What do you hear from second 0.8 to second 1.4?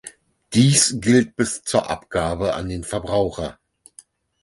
gilt